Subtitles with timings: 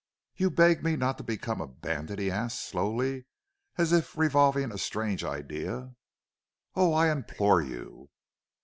[0.35, 3.27] "You beg me not to become a bandit?" he asked, slowly,
[3.77, 5.93] as if revolving a strange idea.
[6.73, 8.09] "Oh, I implore you!"